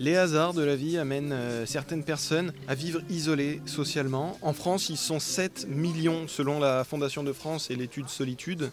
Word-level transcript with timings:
Les 0.00 0.16
hasards 0.16 0.54
de 0.54 0.62
la 0.62 0.76
vie 0.76 0.96
amènent 0.96 1.34
euh, 1.34 1.66
certaines 1.66 2.04
personnes 2.04 2.54
à 2.68 2.74
vivre 2.74 3.02
isolées 3.10 3.60
socialement. 3.66 4.38
En 4.40 4.54
France, 4.54 4.88
ils 4.88 4.96
sont 4.96 5.20
7 5.20 5.66
millions 5.68 6.26
selon 6.26 6.58
la 6.58 6.84
Fondation 6.84 7.22
de 7.22 7.34
France 7.34 7.70
et 7.70 7.76
l'étude 7.76 8.08
Solitude. 8.08 8.70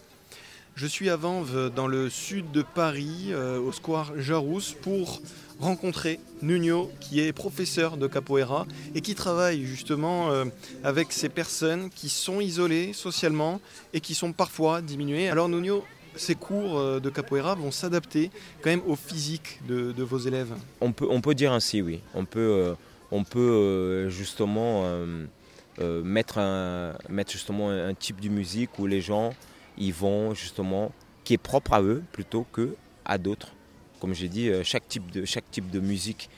Je 0.74 0.86
suis 0.86 1.10
à 1.10 1.16
Vanves, 1.16 1.70
dans 1.74 1.86
le 1.86 2.08
sud 2.08 2.50
de 2.50 2.62
Paris, 2.62 3.26
euh, 3.32 3.60
au 3.60 3.72
square 3.72 4.18
Jarousse, 4.18 4.74
pour 4.80 5.20
rencontrer 5.60 6.18
Nuno, 6.40 6.90
qui 6.98 7.20
est 7.20 7.34
professeur 7.34 7.98
de 7.98 8.06
capoeira 8.06 8.66
et 8.94 9.02
qui 9.02 9.14
travaille 9.14 9.66
justement 9.66 10.30
euh, 10.30 10.46
avec 10.82 11.12
ces 11.12 11.28
personnes 11.28 11.90
qui 11.90 12.08
sont 12.08 12.40
isolées 12.40 12.94
socialement 12.94 13.60
et 13.92 14.00
qui 14.00 14.14
sont 14.14 14.32
parfois 14.32 14.80
diminuées. 14.80 15.28
Alors 15.28 15.50
Nuno, 15.50 15.84
ces 16.18 16.34
cours 16.34 16.78
euh, 16.78 17.00
de 17.00 17.10
capoeira 17.10 17.54
vont 17.54 17.70
s'adapter 17.70 18.30
quand 18.62 18.70
même 18.70 18.82
au 18.86 18.96
physique 18.96 19.60
de, 19.66 20.02
vos 20.02 20.18
élèves 20.18 20.52
on 20.80 20.92
peut, 20.92 21.06
on 21.10 21.20
peut 21.20 21.34
dire 21.34 21.52
ainsi, 21.52 21.82
oui. 21.82 22.00
On 22.14 22.24
peut, 22.24 22.40
euh, 22.40 22.74
on 23.10 23.24
peut 23.24 23.38
euh, 23.38 24.08
justement 24.08 24.84
mettre, 25.78 26.38
un, 26.38 26.94
mettre 27.08 27.32
justement 27.32 27.70
un 27.70 27.94
type 27.94 28.20
de 28.20 28.28
musique 28.28 28.78
où 28.78 28.86
les 28.86 29.00
gens 29.00 29.32
ils 29.76 29.92
vont 29.92 30.34
justement 30.34 30.92
qui 31.24 31.34
est 31.34 31.38
propre 31.38 31.74
à 31.74 31.82
eux 31.82 32.02
plutôt 32.12 32.46
que 32.52 32.74
à 33.04 33.18
d'autres. 33.18 33.52
Comme 34.00 34.14
j'ai 34.14 34.28
dit, 34.28 34.50
chaque 34.64 34.88
type 34.88 35.10
de 35.10 35.24
chaque 35.24 35.50
type 35.50 35.70
de 35.70 35.80
musique 35.80 36.28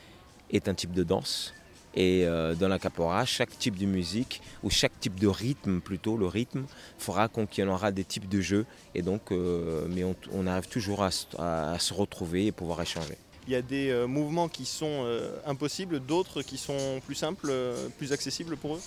est 0.51 0.69
un 0.69 0.75
type 0.75 0.93
de 0.93 1.05
danse. 1.05 1.55
Et 1.95 2.25
euh, 2.25 2.55
dans 2.55 2.69
la 2.69 2.79
capoeira, 2.79 3.25
chaque 3.25 3.59
type 3.59 3.77
de 3.77 3.87
musique 3.87 4.41
ou 4.63 4.71
chaque 4.71 4.99
type 5.01 5.19
de 5.19 5.27
rythme 5.27 5.81
plutôt, 5.81 6.17
le 6.17 6.27
rythme 6.27 6.65
fera 6.99 7.27
qu'on- 7.29 7.47
qu'il 7.47 7.65
y 7.65 7.67
en 7.67 7.73
aura 7.73 7.91
des 7.91 8.05
types 8.05 8.29
de 8.29 8.41
jeux. 8.41 8.65
Et 8.95 9.03
donc, 9.03 9.33
euh, 9.33 9.87
mais 9.89 10.05
on, 10.05 10.15
on 10.33 10.47
arrive 10.47 10.69
toujours 10.69 11.03
à, 11.03 11.11
se- 11.11 11.27
à- 11.37 11.73
à 11.73 11.79
se 11.81 11.93
retrouver 11.93 12.47
et 12.47 12.53
pouvoir 12.53 12.81
échanger. 12.81 13.17
Il 13.49 13.53
y 13.53 13.57
a 13.57 13.63
des 13.63 13.89
euh, 13.91 14.07
mouvements 14.07 14.49
qui 14.49 14.65
sont 14.67 15.05
impossibles, 15.47 15.99
d'autres 15.99 16.43
qui 16.43 16.59
sont 16.59 17.01
plus 17.05 17.17
simples, 17.17 17.53
plus 17.99 18.13
accessibles 18.13 18.57
pour 18.57 18.77
eux? 18.77 18.81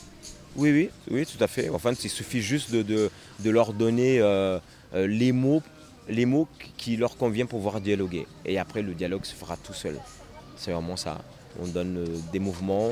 Oui, 0.55 0.71
oui, 0.71 0.89
oui, 1.11 1.25
tout 1.25 1.43
à 1.43 1.47
fait. 1.47 1.67
Enfin, 1.69 1.91
il 2.01 2.09
suffit 2.09 2.41
juste 2.41 2.71
de, 2.71 2.83
de- 2.83 3.09
de 3.39 3.49
leur 3.49 3.73
donner 3.73 4.21
les 4.93 5.31
mots, 5.33 5.61
les 6.07 6.25
mots 6.25 6.47
qui 6.77 6.95
leur 6.95 7.17
conviennent 7.17 7.47
pour 7.47 7.59
pouvoir 7.59 7.81
dialoguer. 7.81 8.27
Et 8.45 8.57
après, 8.57 8.81
le 8.81 8.93
dialogue 8.93 9.25
se 9.25 9.33
fera 9.35 9.57
tout 9.57 9.73
seul. 9.73 9.99
C'est 10.55 10.71
vraiment 10.71 10.95
ça. 10.95 11.21
On 11.61 11.67
donne 11.67 11.97
euh, 11.97 12.05
des 12.31 12.39
mouvements 12.39 12.91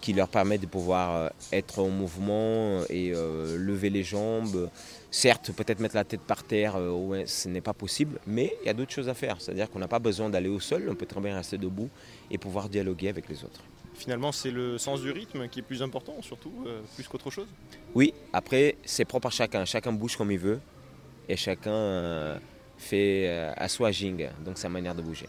qui 0.00 0.12
leur 0.12 0.28
permettent 0.28 0.60
de 0.60 0.66
pouvoir 0.66 1.16
euh, 1.16 1.28
être 1.52 1.80
en 1.80 1.88
mouvement 1.88 2.82
et 2.90 3.12
euh, 3.14 3.56
lever 3.56 3.90
les 3.90 4.02
jambes. 4.02 4.70
Certes, 5.10 5.52
peut-être 5.52 5.80
mettre 5.80 5.96
la 5.96 6.04
tête 6.04 6.20
par 6.20 6.44
terre, 6.44 6.76
ouais, 6.76 7.26
ce 7.26 7.48
n'est 7.48 7.62
pas 7.62 7.72
possible, 7.72 8.18
mais 8.26 8.52
il 8.62 8.66
y 8.66 8.68
a 8.68 8.74
d'autres 8.74 8.92
choses 8.92 9.08
à 9.08 9.14
faire. 9.14 9.40
C'est-à-dire 9.40 9.70
qu'on 9.70 9.78
n'a 9.78 9.88
pas 9.88 9.98
besoin 9.98 10.28
d'aller 10.28 10.48
au 10.48 10.60
sol, 10.60 10.86
on 10.90 10.94
peut 10.94 11.06
très 11.06 11.20
bien 11.20 11.34
rester 11.34 11.56
debout 11.56 11.88
et 12.30 12.36
pouvoir 12.36 12.68
dialoguer 12.68 13.08
avec 13.08 13.28
les 13.28 13.42
autres. 13.42 13.62
Finalement, 13.96 14.30
c'est 14.30 14.50
le 14.50 14.76
sens 14.76 15.00
du 15.00 15.10
rythme 15.10 15.48
qui 15.48 15.60
est 15.60 15.62
plus 15.62 15.82
important, 15.82 16.20
surtout, 16.20 16.52
euh, 16.66 16.82
plus 16.94 17.08
qu'autre 17.08 17.30
chose? 17.30 17.48
Oui, 17.94 18.12
après, 18.32 18.76
c'est 18.84 19.06
propre 19.06 19.28
à 19.28 19.30
chacun. 19.30 19.64
Chacun 19.64 19.92
bouge 19.92 20.16
comme 20.16 20.30
il 20.30 20.38
veut 20.38 20.60
et 21.28 21.36
chacun 21.36 21.72
euh, 21.72 22.38
fait 22.76 23.26
euh, 23.26 23.52
aswajing, 23.56 24.28
donc 24.44 24.58
sa 24.58 24.68
manière 24.68 24.94
de 24.94 25.00
bouger. 25.00 25.28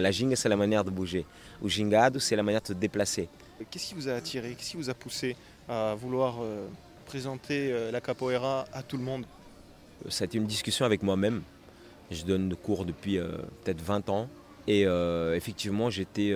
La 0.00 0.10
jing, 0.10 0.34
c'est 0.36 0.48
la 0.48 0.56
manière 0.56 0.84
de 0.84 0.90
bouger. 0.90 1.24
O 1.62 1.68
gingado, 1.68 2.18
c'est 2.18 2.36
la 2.36 2.42
manière 2.42 2.62
de 2.62 2.68
se 2.68 2.72
déplacer. 2.72 3.28
Qu'est-ce 3.70 3.88
qui 3.88 3.94
vous 3.94 4.08
a 4.08 4.12
attiré? 4.12 4.54
Qu'est-ce 4.54 4.70
qui 4.70 4.76
vous 4.76 4.90
a 4.90 4.94
poussé 4.94 5.36
à 5.68 5.94
vouloir 5.94 6.38
euh, 6.40 6.66
présenter 7.04 7.72
euh, 7.72 7.90
la 7.90 8.00
capoeira 8.00 8.64
à 8.72 8.82
tout 8.82 8.96
le 8.96 9.02
monde? 9.02 9.24
Ça 10.08 10.24
a 10.24 10.26
été 10.26 10.38
une 10.38 10.46
discussion 10.46 10.86
avec 10.86 11.02
moi-même. 11.02 11.42
Je 12.10 12.24
donne 12.24 12.48
des 12.48 12.56
cours 12.56 12.84
depuis 12.84 13.18
euh, 13.18 13.28
peut-être 13.62 13.82
20 13.82 14.08
ans. 14.08 14.28
Et 14.66 14.82
effectivement, 15.34 15.90
j'étais 15.90 16.32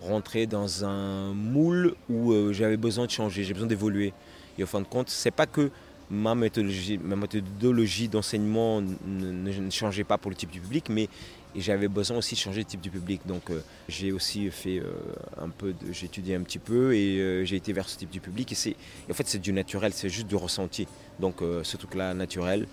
rentré 0.00 0.46
dans 0.46 0.86
un 0.86 1.34
moule 1.34 1.94
où 2.08 2.32
j'avais 2.52 2.78
besoin 2.78 3.04
de 3.04 3.10
changer, 3.10 3.44
j'ai 3.44 3.52
besoin 3.52 3.68
d'évoluer. 3.68 4.14
Et 4.56 4.62
au 4.62 4.66
fin 4.66 4.80
de 4.80 4.86
compte, 4.86 5.10
c'est 5.10 5.30
pas 5.30 5.44
que 5.44 5.70
ma 6.10 6.34
méthodologie, 6.34 6.98
ma 6.98 7.16
méthodologie 7.16 8.08
d'enseignement 8.08 8.80
ne, 8.80 8.94
ne- 9.06 9.60
ne 9.60 9.70
changeait 9.70 10.04
pas 10.04 10.18
pour 10.18 10.30
le 10.30 10.36
type 10.36 10.50
du 10.50 10.60
public, 10.60 10.88
mais 10.88 11.08
j'avais 11.56 11.88
besoin 11.88 12.18
aussi 12.18 12.34
de 12.34 12.40
changer 12.40 12.60
le 12.60 12.64
type 12.66 12.80
du 12.80 12.90
public. 12.90 13.22
Donc 13.26 13.50
euh, 13.50 13.60
j'ai 13.88 14.12
aussi 14.12 14.50
fait 14.50 14.78
euh, 14.78 14.92
un 15.40 15.48
peu, 15.48 15.72
de- 15.72 15.92
j'ai 15.92 16.06
étudié 16.06 16.34
un 16.34 16.42
petit 16.42 16.58
peu 16.58 16.94
et 16.94 17.18
euh, 17.18 17.44
j'ai 17.44 17.56
été 17.56 17.72
vers 17.72 17.88
ce 17.88 17.96
type 17.98 18.10
du 18.10 18.20
public. 18.20 18.52
Et, 18.52 18.68
et 18.70 18.76
en 19.10 19.14
fait, 19.14 19.26
c'est 19.26 19.38
du 19.38 19.52
naturel, 19.52 19.92
c'est 19.92 20.08
juste 20.08 20.26
du 20.28 20.36
ressenti. 20.36 20.86
Donc 21.18 21.36
ce 21.62 21.76
truc-là, 21.76 22.12
naturel, 22.14 22.66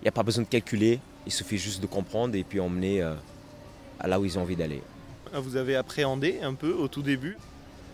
il 0.00 0.04
n'y 0.04 0.08
a 0.08 0.12
pas 0.12 0.22
besoin 0.22 0.44
de 0.44 0.48
calculer, 0.48 0.98
il 1.26 1.32
suffit 1.32 1.58
juste 1.58 1.80
de 1.82 1.86
comprendre 1.86 2.34
et 2.36 2.42
puis 2.44 2.58
emmener 2.58 3.02
à 3.02 4.08
là 4.08 4.18
où 4.18 4.24
ils 4.24 4.38
ont 4.38 4.42
envie 4.42 4.56
d'aller. 4.56 4.82
Ah, 5.32 5.40
Vous 5.40 5.56
avez 5.56 5.76
appréhendé 5.76 6.40
un 6.42 6.54
peu 6.54 6.72
au 6.72 6.88
tout 6.88 7.02
début? 7.02 7.36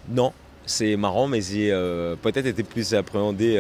Non, 0.09 0.33
c'est 0.67 0.97
marrant, 0.97 1.27
mais 1.29 1.41
j'ai 1.41 1.71
peut-être 2.23 2.47
été 2.47 2.63
plus 2.63 2.95
appréhendé 2.95 3.59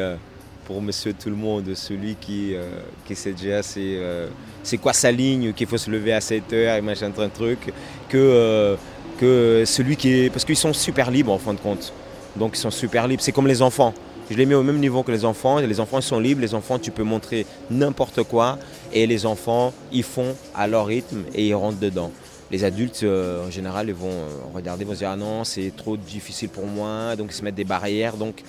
pour 0.70 0.80
monsieur 0.80 1.12
tout 1.12 1.30
le 1.30 1.34
monde, 1.34 1.74
celui 1.74 2.14
qui, 2.14 2.54
euh, 2.54 2.62
qui 3.04 3.16
sait 3.16 3.32
déjà 3.32 3.60
c'est, 3.60 3.80
euh, 3.80 4.28
c'est 4.62 4.78
quoi 4.78 4.92
sa 4.92 5.10
ligne, 5.10 5.52
qu'il 5.52 5.66
faut 5.66 5.78
se 5.78 5.90
lever 5.90 6.12
à 6.12 6.20
7 6.20 6.52
heures 6.52 6.76
et 6.76 6.80
machin 6.80 7.10
un 7.18 7.28
truc, 7.28 7.72
que, 8.08 8.16
euh, 8.16 8.76
que 9.18 9.64
celui 9.66 9.96
qui 9.96 10.12
est. 10.12 10.30
Parce 10.30 10.44
qu'ils 10.44 10.54
sont 10.54 10.72
super 10.72 11.10
libres 11.10 11.32
en 11.32 11.38
fin 11.38 11.54
de 11.54 11.58
compte. 11.58 11.92
Donc 12.36 12.52
ils 12.54 12.60
sont 12.60 12.70
super 12.70 13.08
libres. 13.08 13.20
C'est 13.20 13.32
comme 13.32 13.48
les 13.48 13.62
enfants. 13.62 13.92
Je 14.30 14.36
les 14.36 14.46
mets 14.46 14.54
au 14.54 14.62
même 14.62 14.78
niveau 14.78 15.02
que 15.02 15.10
les 15.10 15.24
enfants. 15.24 15.58
Les 15.58 15.80
enfants 15.80 15.98
ils 15.98 16.04
sont 16.04 16.20
libres. 16.20 16.40
Les 16.40 16.54
enfants, 16.54 16.78
tu 16.78 16.92
peux 16.92 17.02
montrer 17.02 17.46
n'importe 17.68 18.22
quoi. 18.22 18.56
Et 18.92 19.08
les 19.08 19.26
enfants, 19.26 19.72
ils 19.90 20.04
font 20.04 20.36
à 20.54 20.68
leur 20.68 20.86
rythme 20.86 21.24
et 21.34 21.48
ils 21.48 21.54
rentrent 21.54 21.80
dedans. 21.80 22.12
Les 22.52 22.62
adultes, 22.62 23.04
en 23.04 23.50
général, 23.50 23.88
ils 23.88 23.94
vont 23.94 24.22
regarder, 24.54 24.84
vont 24.84 24.94
se 24.94 24.98
dire 24.98 25.10
ah 25.10 25.16
non, 25.16 25.42
c'est 25.42 25.72
trop 25.76 25.96
difficile 25.96 26.48
pour 26.48 26.66
moi, 26.66 27.16
donc 27.16 27.30
ils 27.30 27.34
se 27.34 27.42
mettent 27.42 27.56
des 27.56 27.64
barrières. 27.64 28.16
Donc 28.16 28.44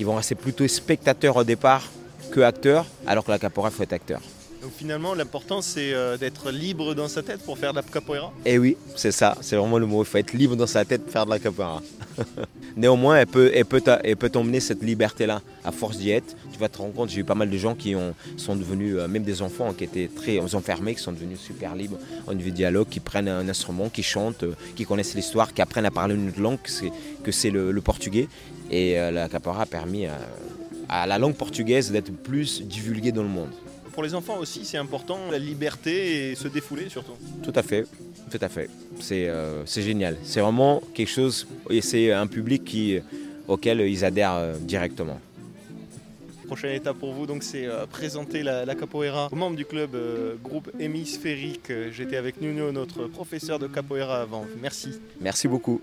ils 0.00 0.06
vont 0.06 0.16
rester 0.16 0.34
plutôt 0.34 0.66
spectateurs 0.66 1.36
au 1.36 1.44
départ 1.44 1.86
que 2.32 2.40
acteurs, 2.40 2.86
alors 3.06 3.22
que 3.24 3.30
la 3.30 3.38
capoeira, 3.38 3.68
il 3.68 3.74
faut 3.76 3.82
être 3.82 3.92
acteur. 3.92 4.20
Donc 4.62 4.72
finalement, 4.76 5.14
l'important, 5.14 5.62
c'est 5.62 5.94
euh, 5.94 6.16
d'être 6.18 6.50
libre 6.50 6.94
dans 6.94 7.08
sa 7.08 7.22
tête 7.22 7.40
pour 7.40 7.58
faire 7.58 7.72
de 7.72 7.76
la 7.76 7.82
capoeira? 7.82 8.32
Et 8.44 8.58
oui, 8.58 8.76
c'est 8.94 9.12
ça, 9.12 9.36
c'est 9.40 9.56
vraiment 9.56 9.78
le 9.78 9.86
mot. 9.86 10.02
Il 10.02 10.06
faut 10.06 10.18
être 10.18 10.32
libre 10.32 10.54
dans 10.54 10.66
sa 10.66 10.84
tête 10.84 11.02
pour 11.02 11.12
faire 11.12 11.24
de 11.24 11.30
la 11.30 11.38
capoeira. 11.38 11.82
Néanmoins, 12.76 13.16
elle 13.16 13.26
peut, 13.26 13.50
elle 13.54 13.64
peut 13.64 13.82
elle 14.04 14.16
peut 14.16 14.28
t'emmener 14.28 14.60
cette 14.60 14.82
liberté-là 14.82 15.40
à 15.64 15.72
force 15.72 15.96
d'y 15.96 16.10
être. 16.10 16.36
Tu 16.52 16.58
vas 16.58 16.68
te 16.68 16.78
rendre 16.78 16.94
compte, 16.94 17.08
j'ai 17.08 17.20
eu 17.20 17.24
pas 17.24 17.34
mal 17.34 17.48
de 17.48 17.56
gens 17.56 17.74
qui 17.74 17.94
ont, 17.94 18.14
sont 18.36 18.54
devenus, 18.54 18.96
euh, 18.98 19.08
même 19.08 19.22
des 19.22 19.40
enfants 19.40 19.72
qui 19.72 19.84
étaient 19.84 20.10
très 20.14 20.38
enfermés, 20.54 20.94
qui 20.94 21.02
sont 21.02 21.12
devenus 21.12 21.40
super 21.40 21.74
libres 21.74 21.98
au 22.26 22.34
niveau 22.34 22.50
du 22.50 22.54
dialogue, 22.54 22.88
qui 22.88 23.00
prennent 23.00 23.28
un 23.28 23.48
instrument, 23.48 23.88
qui 23.88 24.02
chantent, 24.02 24.44
euh, 24.44 24.54
qui 24.76 24.84
connaissent 24.84 25.14
l'histoire, 25.14 25.54
qui 25.54 25.62
apprennent 25.62 25.86
à 25.86 25.90
parler 25.90 26.14
une 26.14 26.28
autre 26.28 26.40
langue, 26.40 26.58
que 26.62 26.70
c'est, 26.70 26.92
que 27.22 27.32
c'est 27.32 27.50
le, 27.50 27.70
le 27.70 27.80
portugais. 27.80 28.28
Et 28.70 28.98
euh, 28.98 29.10
la 29.10 29.28
capoeira 29.28 29.62
a 29.62 29.66
permis 29.66 30.06
à, 30.06 30.18
à 30.88 31.06
la 31.06 31.18
langue 31.18 31.34
portugaise 31.34 31.90
d'être 31.90 32.12
plus 32.12 32.62
divulguée 32.62 33.12
dans 33.12 33.22
le 33.22 33.28
monde. 33.28 33.50
Pour 33.92 34.04
les 34.04 34.14
enfants 34.14 34.38
aussi, 34.38 34.64
c'est 34.64 34.78
important, 34.78 35.18
la 35.30 35.38
liberté 35.38 36.30
et 36.30 36.34
se 36.36 36.48
défouler 36.48 36.88
surtout. 36.88 37.16
Tout 37.42 37.52
à 37.54 37.62
fait, 37.62 37.84
tout 38.30 38.38
à 38.40 38.48
fait. 38.48 38.70
C'est 39.00 39.28
euh, 39.28 39.66
génial. 39.66 40.16
C'est 40.22 40.40
vraiment 40.40 40.80
quelque 40.94 41.08
chose, 41.10 41.46
et 41.68 41.80
c'est 41.80 42.12
un 42.12 42.28
public 42.28 42.64
qui, 42.64 42.98
auquel 43.48 43.80
ils 43.80 44.04
adhèrent 44.04 44.36
euh, 44.36 44.56
directement. 44.60 45.20
Prochaine 46.46 46.74
étape 46.74 46.98
pour 46.98 47.12
vous, 47.12 47.26
donc, 47.26 47.42
c'est 47.44 47.66
euh, 47.66 47.86
présenter 47.86 48.42
la, 48.42 48.64
la 48.64 48.74
capoeira 48.74 49.28
aux 49.30 49.36
membres 49.36 49.54
du 49.56 49.64
club 49.64 49.94
euh, 49.94 50.34
groupe 50.42 50.68
hémisphérique. 50.80 51.70
Euh, 51.70 51.90
J'étais 51.92 52.16
avec 52.16 52.40
Nuno, 52.40 52.72
notre 52.72 53.06
professeur 53.06 53.58
de 53.58 53.68
capoeira 53.68 54.22
avant. 54.22 54.44
Merci. 54.60 54.90
Merci 55.20 55.46
beaucoup. 55.46 55.80